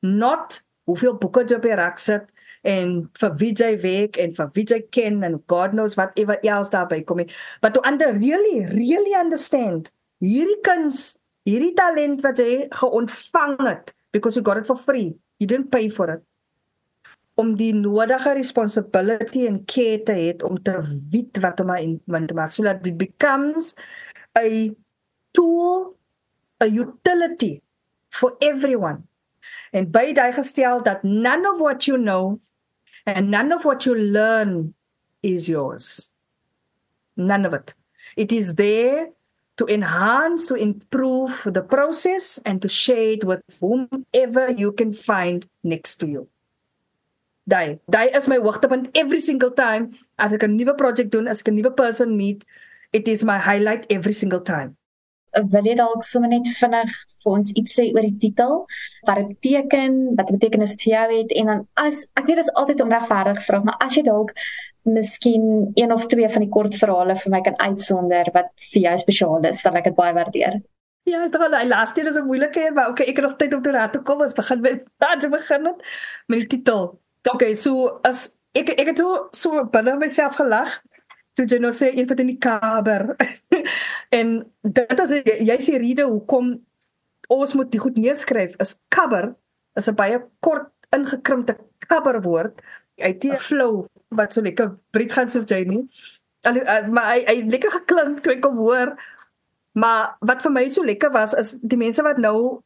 not 0.00 0.60
hoeveel 0.88 1.16
boeke 1.20 1.44
jy 1.46 1.58
op 1.58 1.68
die 1.68 1.78
rak 1.78 1.98
sit 2.02 2.26
en 2.66 3.08
vir 3.20 3.36
wie 3.40 3.52
jy 3.56 3.70
werk 3.82 4.18
en 4.20 4.34
vir 4.36 4.50
wie 4.56 4.66
jy 4.68 4.80
ken 4.96 5.22
en 5.26 5.38
god 5.52 5.76
knows 5.76 5.96
what 6.00 6.16
ever 6.20 6.38
else 6.44 6.72
daarby 6.72 7.02
kom 7.04 7.22
but 7.62 7.74
to 7.74 7.84
under 7.88 8.12
really 8.18 8.64
really 8.74 9.14
understand 9.18 9.92
hierdie 10.20 10.60
kuns 10.66 11.16
hierdie 11.48 11.74
talent 11.76 12.24
wat 12.26 12.40
jy 12.40 12.66
geontvang 12.82 13.56
het 13.66 13.94
because 14.12 14.36
you 14.36 14.44
got 14.44 14.60
it 14.60 14.66
for 14.66 14.76
free 14.76 15.14
you 15.38 15.46
didn't 15.46 15.70
pay 15.70 15.88
for 15.88 16.10
it 16.10 16.24
om 17.40 17.54
die 17.56 17.72
nodige 17.72 18.34
responsibility 18.36 19.46
en 19.48 19.62
care 19.68 20.00
te 20.04 20.16
hê 20.16 20.28
om 20.46 20.58
te 20.62 20.74
weet 21.12 21.40
wat 21.44 21.60
om 21.62 21.72
want 22.12 22.28
te 22.28 22.36
maak. 22.36 22.52
So 22.52 22.66
dat 22.66 22.86
it 22.86 22.98
becomes 22.98 23.74
a 24.36 24.70
tool 25.32 25.96
a 26.60 26.68
utility 26.68 27.62
for 28.10 28.36
everyone 28.40 29.06
and 29.72 29.92
by 29.92 30.12
daai 30.12 30.32
gestel 30.32 30.84
dat 30.84 31.04
none 31.04 31.46
of 31.46 31.60
what 31.60 31.86
you 31.86 31.96
know 31.96 32.40
and 33.06 33.30
none 33.30 33.52
of 33.52 33.64
what 33.64 33.86
you 33.86 33.94
learn 33.94 34.74
is 35.22 35.48
yours. 35.48 36.10
None 37.16 37.44
of 37.44 37.54
it. 37.54 37.74
It 38.16 38.32
is 38.32 38.54
there 38.54 39.10
to 39.56 39.66
enhance 39.66 40.46
to 40.46 40.54
improve 40.54 41.42
the 41.44 41.62
process 41.62 42.38
and 42.44 42.62
to 42.62 42.68
share 42.68 43.10
it 43.10 43.24
with 43.24 43.42
whomever 43.60 44.50
you 44.50 44.72
can 44.72 44.92
find 44.92 45.46
next 45.62 45.96
to 45.96 46.06
you. 46.06 46.28
Daai 47.48 47.78
daai 47.90 48.14
is 48.16 48.28
my 48.28 48.38
hoogtepunt 48.38 48.90
every 48.94 49.20
single 49.20 49.50
time. 49.50 49.92
As 50.18 50.32
ek 50.32 50.44
'n 50.44 50.56
nuwe 50.56 50.76
projek 50.76 51.10
doen 51.10 51.28
as 51.28 51.40
ek 51.40 51.48
'n 51.52 51.56
nuwe 51.60 51.76
person 51.76 52.16
meet 52.16 52.44
it 52.92 53.06
is 53.06 53.24
my 53.24 53.38
highlight 53.38 53.86
every 53.90 54.12
single 54.12 54.40
time 54.40 54.76
wil 55.52 55.66
jy 55.66 55.76
dalk 55.78 56.02
sommer 56.04 56.30
net 56.32 56.48
vinnig 56.58 56.96
vir 57.24 57.32
ons 57.32 57.52
iets 57.52 57.76
sê 57.78 57.90
oor 57.94 58.06
die 58.06 58.18
titel 58.24 58.64
wat 59.08 59.20
dit 59.20 59.28
beteken 59.34 60.00
wat 60.18 60.32
betekenis 60.32 60.74
vir 60.82 60.92
jou 60.94 61.06
het 61.12 61.36
en 61.42 61.52
dan 61.52 61.62
as 61.84 62.02
ek 62.14 62.26
weet 62.26 62.40
dit 62.40 62.46
is 62.46 62.56
altyd 62.62 62.82
onregverdig 62.86 63.44
vra 63.46 63.62
maar 63.64 63.78
as 63.86 63.96
jy 63.98 64.04
dalk 64.08 64.34
miskien 64.88 65.46
een 65.76 65.92
of 65.92 66.06
twee 66.10 66.28
van 66.28 66.46
die 66.46 66.52
kort 66.56 66.74
verhale 66.82 67.16
vir 67.22 67.32
my 67.36 67.40
kan 67.46 67.58
uitsonder 67.60 68.32
wat 68.34 68.52
vir 68.72 68.82
jou 68.88 68.98
spesiaal 69.04 69.50
is 69.52 69.62
dan 69.64 69.76
ek 69.76 69.90
dit 69.90 69.98
baie 69.98 70.16
waardeer 70.16 70.60
Ja, 71.08 71.22
dit 71.24 71.36
gaan 71.36 71.54
die 71.54 71.68
laaste 71.68 72.00
een 72.00 72.06
is 72.06 72.16
'n 72.16 72.26
moeilike 72.26 72.66
een, 72.66 72.74
maar 72.74 72.88
okay, 72.88 73.06
ek 73.06 73.16
het 73.16 73.24
nog 73.24 73.36
tyd 73.36 73.54
om 73.54 73.62
te 73.62 73.70
raad 73.70 73.92
te 73.92 74.00
kom. 74.00 74.20
Ons 74.20 74.32
begin 74.32 74.60
met 74.60 74.84
wat 75.02 75.22
jy 75.22 75.28
begin 75.28 75.66
het 75.66 75.78
met 76.26 76.38
die 76.38 76.46
titel. 76.46 77.00
Okay, 77.32 77.54
so 77.54 77.98
as 78.02 78.36
ek 78.52 78.68
ek 78.68 78.86
het 78.86 78.98
so 78.98 79.28
so 79.30 79.64
binne 79.64 79.96
myself 79.96 80.34
gelag 80.34 80.80
toe 81.34 81.46
jy 81.46 81.58
nou 81.58 81.72
sê 81.72 81.90
een 81.94 82.06
van 82.08 82.16
die 82.16 82.38
kaber. 82.38 83.16
en 84.10 84.52
dit 84.62 85.02
is 85.04 85.14
jy 85.46 85.56
sê 85.62 85.78
rede 85.78 86.06
hoekom 86.08 86.54
ons 87.30 87.54
moet 87.54 87.70
dit 87.70 87.80
goed 87.80 87.96
neerskryf. 87.96 88.56
Is 88.62 88.76
kaber 88.88 89.34
is 89.78 89.88
'n 89.88 89.94
baie 89.94 90.18
kort 90.40 90.70
ingekrimpte 90.90 91.56
kaber 91.86 92.20
woord. 92.22 92.62
Het 92.96 93.24
'n 93.24 93.36
flow 93.36 93.86
wat 94.08 94.32
so 94.32 94.40
lekker 94.40 94.78
breek 94.90 95.12
gaan 95.12 95.28
soos 95.28 95.46
jy 95.46 95.64
nie. 95.64 95.88
Al 96.42 96.56
eh, 96.56 96.88
maar 96.88 97.14
hy 97.14 97.24
hy 97.26 97.36
lekker 97.50 97.70
geklink 97.70 98.22
toe 98.22 98.34
ek 98.34 98.44
hom 98.44 98.56
hoor. 98.56 98.96
Maar 99.72 100.16
wat 100.20 100.42
vir 100.42 100.52
my 100.52 100.68
so 100.68 100.82
lekker 100.82 101.12
was 101.12 101.34
is 101.34 101.56
die 101.62 101.78
mense 101.78 102.02
wat 102.02 102.18
nou 102.18 102.62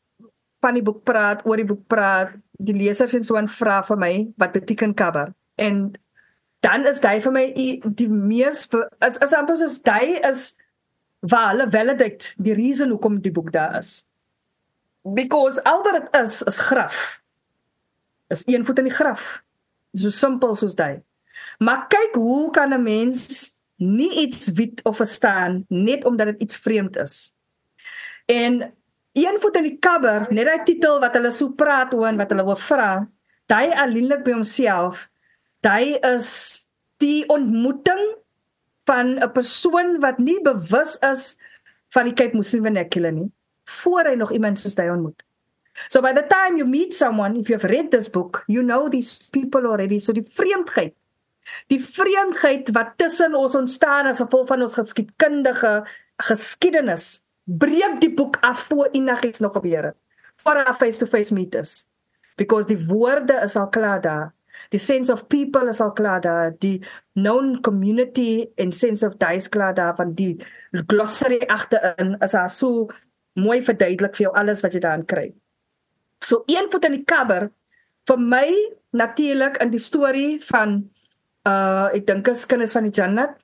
van 0.60 0.74
die 0.74 0.82
boek 0.82 1.04
praat, 1.04 1.44
oor 1.44 1.56
die 1.56 1.68
boek 1.68 1.86
praat, 1.86 2.32
die 2.58 2.74
lesers 2.74 3.14
en 3.14 3.24
so 3.24 3.36
aan 3.36 3.48
vra 3.48 3.82
vir 3.82 3.96
my 3.96 4.32
wat 4.36 4.52
beteken 4.52 4.94
cover. 4.94 5.34
En 5.60 5.92
dan 6.64 6.86
is 6.86 7.02
hy 7.04 7.20
vir 7.20 7.32
my 7.32 7.44
die 7.84 8.08
mees 8.08 8.64
as 9.04 9.18
as 9.20 9.34
amper 9.36 9.56
soos 9.60 9.82
hy 9.84 10.20
is 10.24 10.54
waar 11.24 11.52
hulle 11.52 11.70
validate 11.70 12.34
die 12.36 12.54
rede 12.56 12.88
hoekom 12.88 13.20
die 13.24 13.32
boek 13.32 13.52
daar 13.52 13.78
is. 13.78 14.04
Because 15.02 15.62
Albert 15.64 16.12
is 16.16 16.42
is 16.42 16.58
graf. 16.60 17.20
Is 18.28 18.42
een 18.46 18.64
voet 18.66 18.78
in 18.78 18.88
die 18.88 18.94
graf. 18.94 19.42
So 19.94 20.10
simpel 20.10 20.54
soos 20.54 20.76
hy. 20.80 21.00
Maar 21.58 21.86
kyk 21.88 22.16
hoe 22.20 22.50
kan 22.50 22.72
'n 22.72 22.82
mens 22.82 23.52
nie 23.76 24.12
iets 24.26 24.52
weet 24.52 24.82
of 24.84 24.96
verstaan 24.96 25.64
net 25.68 26.04
omdat 26.04 26.26
dit 26.26 26.42
iets 26.42 26.56
vreemd 26.56 26.96
is. 26.96 27.32
En 28.26 28.74
een 29.12 29.40
voet 29.40 29.56
in 29.56 29.62
die 29.62 29.78
kabber, 29.78 30.26
net 30.30 30.46
daai 30.46 30.62
titel 30.64 31.00
wat 31.00 31.14
hulle 31.14 31.30
so 31.30 31.52
praat 31.52 31.94
oor 31.94 32.06
en 32.06 32.16
wat 32.16 32.30
hulle 32.30 32.44
wil 32.44 32.56
vra, 32.56 33.08
daai 33.46 33.72
alleenlik 33.72 34.24
by 34.24 34.32
homself, 34.32 35.08
daai 35.60 35.98
is 36.14 36.30
die 36.96 37.28
ontmoeting 37.28 38.02
van 38.84 39.18
'n 39.18 39.32
persoon 39.32 40.00
wat 40.00 40.18
nie 40.18 40.40
bewus 40.42 40.98
is 40.98 41.36
van 41.88 42.04
die 42.04 42.14
Cape 42.14 42.36
Muslim 42.36 42.62
vernacular 42.62 43.12
nie, 43.12 43.30
voor 43.64 44.04
hy 44.04 44.14
nog 44.14 44.32
iemand 44.32 44.58
soos 44.58 44.76
hy 44.76 44.88
ontmoet. 44.88 45.24
So 45.88 46.00
by 46.00 46.12
the 46.12 46.26
time 46.26 46.56
you 46.56 46.66
meet 46.66 46.94
someone, 46.94 47.38
if 47.38 47.48
you've 47.48 47.66
read 47.66 47.90
this 47.90 48.08
book, 48.08 48.44
you 48.46 48.62
know 48.62 48.88
these 48.88 49.22
people 49.30 49.66
already. 49.66 49.98
So 49.98 50.12
die 50.12 50.26
vreemdheid. 50.26 50.94
Die 51.68 51.80
vreemdheid 51.82 52.70
wat 52.72 52.94
tussen 52.96 53.34
ons 53.34 53.54
ontstaan 53.54 54.06
as 54.06 54.22
gevolg 54.22 54.48
van 54.48 54.62
ons 54.64 54.78
geskiedkundige 54.78 55.84
geskiedenis 56.22 57.24
breek 57.44 57.98
die 58.00 58.12
boek 58.14 58.38
af 58.40 58.66
voor 58.70 58.88
enigiets 58.96 59.42
nog 59.44 59.52
gebeur 59.52 59.90
het. 59.90 59.96
Voor 60.36 60.62
'n 60.62 60.74
face-to-face 60.74 61.34
meet 61.34 61.54
is. 61.54 61.84
Because 62.36 62.66
die 62.66 62.86
woorde 62.86 63.40
is 63.44 63.56
al 63.56 63.68
klaar 63.68 64.00
daar. 64.00 64.32
Die 64.74 64.82
sense 64.82 65.12
of 65.12 65.28
people 65.30 65.68
is 65.70 65.80
al 65.80 65.92
klaar 65.94 66.20
daar. 66.20 66.52
Die 66.58 66.82
known 67.14 67.60
community 67.62 68.48
en 68.58 68.72
sense 68.72 69.06
of 69.06 69.14
dice 69.22 69.48
klaar 69.48 69.74
daar 69.74 69.94
van 69.96 70.14
die 70.18 70.34
glossary 70.90 71.38
agterin 71.46 72.16
is 72.18 72.34
daar 72.34 72.50
so 72.50 72.88
mooi 73.38 73.60
verduidelik 73.62 74.16
vir 74.18 74.26
jou 74.26 74.32
alles 74.34 74.62
wat 74.64 74.74
jy 74.74 74.82
daarin 74.82 75.06
kry. 75.06 75.28
So 76.18 76.42
een 76.50 76.70
voet 76.72 76.88
in 76.90 76.98
die 76.98 77.06
kabber 77.06 77.50
vir 78.10 78.18
my 78.18 78.48
natuurlik 78.90 79.60
in 79.62 79.70
die 79.70 79.82
storie 79.82 80.42
van 80.50 80.82
uh 81.46 81.94
ek 81.94 82.06
dink 82.08 82.28
is 82.32 82.46
kinders 82.48 82.74
van 82.74 82.88
die 82.88 82.94
Jannat 82.94 83.38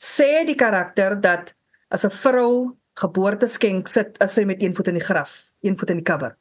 sê 0.00 0.44
die 0.44 0.58
karakter 0.58 1.16
dat 1.20 1.54
as 1.88 2.04
'n 2.04 2.10
vrou 2.10 2.76
geboorteskenk 3.00 3.88
sit 3.88 4.18
as 4.20 4.34
sy 4.34 4.44
met 4.44 4.62
een 4.62 4.74
voet 4.74 4.88
in 4.88 4.98
die 4.98 5.08
graf, 5.08 5.48
een 5.62 5.78
voet 5.78 5.90
in 5.90 6.02
die 6.02 6.10
kabber. 6.10 6.36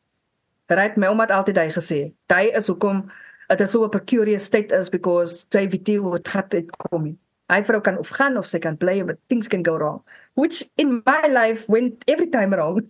Right 0.69 0.97
my 0.97 1.07
ouma 1.07 1.23
het 1.23 1.31
altyd 1.31 1.57
hy 1.57 1.69
gesê, 1.69 2.13
"Daai 2.27 2.51
is 2.51 2.67
hoekom 2.67 3.09
dit 3.49 3.61
is 3.61 3.71
so 3.71 3.83
'n 3.83 3.89
peculiar 3.89 4.39
state 4.39 4.71
is 4.71 4.89
because 4.89 5.45
JVT 5.49 5.99
wat 6.01 6.27
het 6.31 6.49
dit 6.49 6.69
kom. 6.77 7.17
Hy 7.49 7.63
vrou 7.63 7.81
kan 7.81 7.97
of 7.97 8.09
gaan 8.09 8.37
of 8.37 8.47
sy 8.47 8.59
kan 8.59 8.77
bly 8.77 9.03
but 9.03 9.19
things 9.27 9.47
can 9.47 9.63
go 9.63 9.77
wrong, 9.77 10.01
which 10.33 10.63
in 10.77 11.01
my 11.05 11.27
life 11.27 11.67
went 11.67 12.03
every 12.07 12.27
time 12.27 12.55
wrong. 12.55 12.81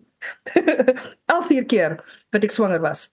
Al 1.34 1.42
vier 1.42 1.66
keer 1.66 1.98
wat 2.32 2.44
ek 2.44 2.52
swanger 2.52 2.80
was. 2.80 3.10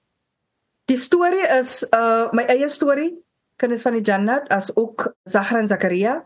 Die 0.87 0.99
storie 0.99 1.47
is 1.59 1.85
uh 1.93 2.29
my 2.33 2.45
eie 2.45 2.69
storie, 2.69 3.15
kinders 3.57 3.83
van 3.83 3.95
die 3.95 4.05
Jannat 4.05 4.49
as 4.51 4.71
ook 4.77 5.15
Zahra 5.25 5.59
en 5.59 5.69
Zakaria. 5.69 6.25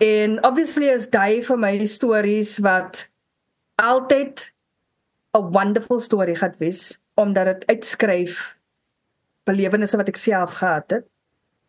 En 0.00 0.38
obviously 0.44 0.88
is 0.88 1.10
daai 1.10 1.42
vir 1.42 1.58
my 1.58 1.74
stories 1.84 2.58
wat 2.64 3.08
altyd 3.76 4.52
'n 5.34 5.52
wonderful 5.52 6.00
storie 6.00 6.34
gehad 6.34 6.56
wees 6.58 6.98
omdat 7.14 7.44
dit 7.44 7.66
uitskryf 7.66 8.59
belewennisse 9.50 9.98
wat 10.00 10.08
ek 10.12 10.20
self 10.20 10.58
gehad 10.62 10.96
het 10.96 11.06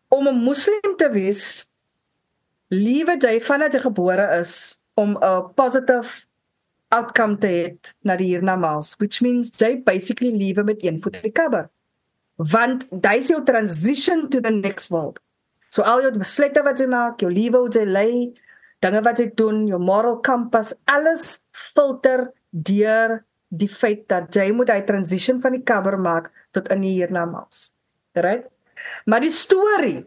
om 0.08 0.28
'n 0.28 0.44
moslim 0.44 0.96
te 0.98 1.08
wees 1.12 1.66
liewe 2.72 3.18
jy 3.20 3.38
vandat 3.40 3.74
jy 3.74 3.80
gebore 3.84 4.26
is 4.38 4.78
om 4.96 5.16
'n 5.16 5.52
positive 5.54 6.08
outcome 6.92 7.38
te 7.38 7.48
hê 7.48 7.92
na 8.04 8.16
die 8.16 8.30
hiernamaals, 8.32 8.94
which 9.00 9.22
means 9.24 9.52
jy 9.60 9.76
basically 9.84 10.32
lewe 10.36 10.64
met 10.64 10.84
een 10.84 11.00
voet 11.02 11.16
in 11.16 11.28
die 11.28 11.32
kubber. 11.32 11.68
Want 12.36 12.86
dis 12.90 13.28
jou 13.28 13.42
transition 13.44 14.28
to 14.30 14.40
the 14.40 14.50
next 14.50 14.90
world. 14.90 15.20
So 15.70 15.82
al 15.82 16.02
jou 16.04 16.12
besluite 16.12 16.62
wat 16.62 16.80
jy 16.80 16.86
maak, 16.86 17.20
jou 17.20 17.30
lewe 17.32 17.64
hoe 17.64 17.72
jy 17.72 17.84
lei, 17.88 18.32
dinge 18.84 19.02
wat 19.02 19.18
jy 19.18 19.30
doen, 19.34 19.66
jou 19.66 19.80
moral 19.80 20.20
compass, 20.20 20.74
alles 20.84 21.40
filter 21.72 22.30
deur 22.50 23.22
die 23.48 23.68
feit 23.68 24.06
dat 24.08 24.32
jy 24.36 24.50
moet 24.52 24.72
hy 24.72 24.80
transition 24.88 25.40
van 25.40 25.56
die 25.56 25.64
kubber 25.64 25.98
maak 26.00 26.30
tot 26.52 26.68
in 26.72 26.84
die 26.84 26.96
hiernamaals. 26.98 27.71
Right? 28.14 28.48
Maar 29.06 29.24
die 29.24 29.32
storie 29.32 30.02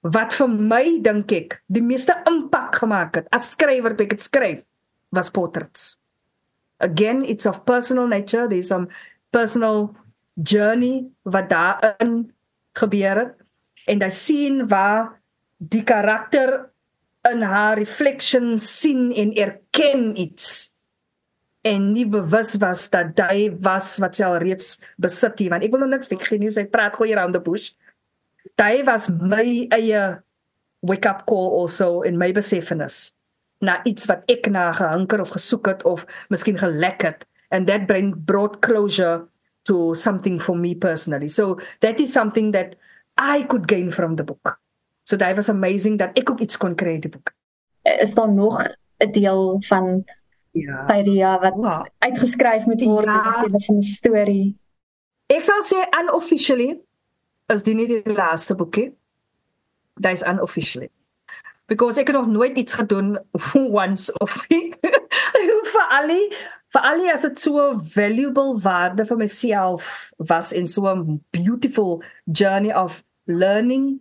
wat 0.00 0.32
vir 0.32 0.48
my 0.48 0.84
dink 1.04 1.32
ek 1.36 1.58
die 1.68 1.84
meeste 1.84 2.14
impak 2.28 2.80
gemaak 2.80 3.18
het 3.20 3.26
as 3.36 3.52
skrywer 3.52 3.96
toe 3.96 4.06
ek 4.06 4.14
dit 4.16 4.24
skryf 4.24 4.60
was 5.12 5.30
portraits. 5.30 5.96
Again, 6.80 7.24
it's 7.24 7.44
of 7.44 7.66
personal 7.66 8.06
nature. 8.06 8.48
There's 8.48 8.68
some 8.68 8.88
personal 9.32 9.94
journey 10.40 11.10
wat 11.28 11.50
daarin 11.50 12.30
gebeur 12.78 13.18
het 13.18 13.34
en 13.90 14.00
daai 14.00 14.14
sien 14.14 14.64
waar 14.70 15.20
die 15.58 15.82
karakter 15.84 16.70
in 17.28 17.42
haar 17.44 17.76
reflection 17.76 18.58
sien 18.58 19.10
en 19.12 19.34
erken 19.36 20.16
iets 20.16 20.69
en 21.62 21.92
nie 21.92 22.06
bewus 22.08 22.54
was 22.60 22.88
dat 22.92 23.18
hy 23.28 23.50
was 23.60 23.98
wat 24.00 24.16
sy 24.16 24.24
al 24.24 24.38
reeds 24.40 24.78
besit 24.96 25.38
het 25.38 25.52
want 25.52 25.64
ek 25.66 25.74
wil 25.74 25.84
nog 25.84 25.92
niks 25.94 26.10
weggee 26.12 26.40
nie 26.40 26.52
sy 26.54 26.64
praat 26.64 26.96
gooi 26.96 27.12
around 27.12 27.36
the 27.36 27.42
bush. 27.42 27.70
Hy 28.60 28.82
was 28.86 29.08
my 29.12 29.68
eie 29.76 30.20
wake 30.80 31.08
up 31.08 31.26
call 31.28 31.50
also 31.60 32.00
in 32.08 32.16
my 32.16 32.30
besefenis 32.32 33.10
na 33.60 33.80
iets 33.84 34.08
wat 34.08 34.24
ek 34.32 34.48
na 34.48 34.70
gehanker 34.72 35.20
of 35.20 35.32
gesoek 35.36 35.68
het 35.68 35.84
of 35.84 36.06
miskien 36.32 36.56
gelek 36.56 37.04
het. 37.04 37.26
And 37.50 37.68
that 37.68 37.86
bring 37.86 38.14
brought 38.14 38.60
closure 38.64 39.26
to 39.68 39.94
something 39.94 40.40
for 40.40 40.56
me 40.56 40.74
personally. 40.74 41.28
So 41.28 41.58
that 41.80 42.00
is 42.00 42.12
something 42.12 42.52
that 42.52 42.76
i 43.18 43.42
could 43.42 43.68
gain 43.68 43.90
from 43.92 44.16
the 44.16 44.24
book. 44.24 44.56
So 45.04 45.16
that 45.16 45.36
was 45.36 45.48
amazing 45.48 45.98
dat 45.98 46.16
ek 46.16 46.30
ook 46.30 46.40
iets 46.40 46.56
kon 46.56 46.74
kry 46.74 46.96
uit 46.96 47.04
die 47.04 47.12
boek. 47.12 47.34
Is 47.84 48.14
daar 48.14 48.32
nog 48.32 48.62
'n 49.00 49.12
deel 49.12 49.60
van 49.68 50.04
Ja. 50.50 50.98
Idea 50.98 51.38
wat 51.40 51.54
wow. 51.54 51.86
uitgeskryf 51.98 52.64
moet 52.64 52.82
word 52.82 53.06
ja. 53.06 53.44
in 53.44 53.80
die 53.80 53.86
storie. 53.86 54.46
Ek 55.30 55.46
sal 55.46 55.62
sê 55.62 55.84
unofficially 55.94 56.72
is 57.54 57.62
dit 57.66 57.76
nie 57.78 57.86
die 57.86 58.14
laaste 58.14 58.56
boekie. 58.58 58.90
Dit 60.00 60.18
is 60.18 60.24
unofficially. 60.26 60.90
Because 61.70 62.00
ek 62.02 62.10
het 62.10 62.16
nog 62.16 62.26
nooit 62.26 62.58
iets 62.58 62.74
gedoen 62.74 63.18
once 63.84 64.10
of 64.18 64.34
vir 65.70 65.86
ali 65.94 66.22
vir 66.74 66.86
ali 66.86 67.10
as 67.10 67.22
dit 67.26 67.38
so 67.38 67.70
valuable 67.94 68.58
waarde 68.64 69.06
vir 69.06 69.18
myself 69.18 69.86
was 70.18 70.52
in 70.52 70.66
so 70.66 70.86
'n 70.90 71.20
beautiful 71.30 72.02
journey 72.26 72.74
of 72.74 73.02
learning 73.26 74.00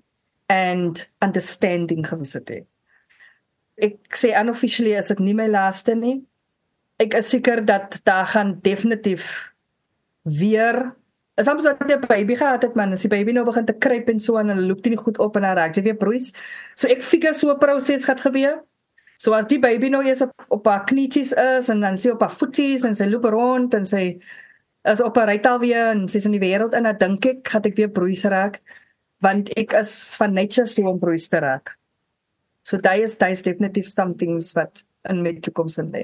and 0.49 1.05
understanding 1.21 2.07
gewees 2.07 2.33
het. 2.33 2.65
Ek 3.77 4.17
sê 4.17 4.33
unofficially 4.33 4.97
is 4.97 5.07
dit 5.13 5.19
nie 5.19 5.33
my 5.33 5.47
laaste 5.47 5.95
nie 5.95 6.25
ek 6.99 7.15
is 7.19 7.29
seker 7.31 7.63
dat 7.65 7.99
daar 8.03 8.27
gaan 8.27 8.57
definitief 8.61 9.25
weer 10.23 10.91
as 11.39 11.47
ons 11.47 11.63
so 11.63 11.71
'n 11.71 12.07
baby 12.07 12.35
gehad 12.35 12.63
het 12.63 12.75
man. 12.75 12.91
As 12.91 13.01
die 13.01 13.09
baby 13.09 13.31
nou 13.31 13.45
begin 13.45 13.65
te 13.65 13.73
kruip 13.73 14.09
en 14.09 14.19
so 14.19 14.37
en 14.37 14.49
hulle 14.49 14.67
loop 14.67 14.83
dit 14.83 14.91
nie 14.91 15.03
goed 15.03 15.19
op 15.19 15.35
en 15.35 15.41
dan 15.41 15.55
raak 15.55 15.75
weer 15.75 15.95
broeis 15.95 16.33
so 16.75 16.87
ek 16.87 17.03
figure 17.03 17.33
so 17.33 17.51
'n 17.51 17.57
proses 17.59 18.05
gaan 18.05 18.17
gebeur. 18.17 18.63
So 19.17 19.33
as 19.33 19.45
die 19.45 19.59
baby 19.59 19.89
nou 19.89 20.03
eers 20.03 20.21
op 20.21 20.33
op 20.49 20.65
haar 20.65 20.85
knietjies 20.85 21.33
is 21.33 21.69
en 21.69 21.79
dan 21.79 21.97
sy 21.97 22.09
op 22.09 22.21
haar 22.21 22.31
voeties 22.31 22.83
en 22.83 22.95
sy 22.95 23.05
loop 23.05 23.23
rond 23.23 23.73
en 23.73 23.85
sy 23.85 24.19
is 24.83 25.01
op 25.01 25.17
'n 25.17 25.27
rytal 25.27 25.59
weer 25.59 25.91
en 25.91 26.07
sy's 26.07 26.25
in 26.25 26.31
die 26.31 26.39
wêreld 26.39 26.73
en 26.73 26.83
dan 26.83 26.97
dink 26.97 27.25
ek 27.25 27.47
gaan 27.47 27.63
ek 27.63 27.75
weer 27.75 27.89
broeis 27.89 28.23
raak 28.23 28.61
want 29.21 29.49
ek 29.57 29.73
is 29.73 30.15
van 30.15 30.33
nature 30.33 30.67
so 30.67 30.87
om 30.87 30.99
broeis 30.99 31.27
te 31.29 31.39
raak. 31.39 31.77
So 32.63 32.77
daai 32.77 33.03
is 33.03 33.17
daai 33.17 33.31
is 33.31 33.41
definitief 33.41 33.87
some 33.87 34.15
things 34.15 34.53
wat 34.53 34.83
in 35.09 35.21
my 35.23 35.33
toekoms 35.33 35.77
in 35.77 35.91
lê 35.91 36.03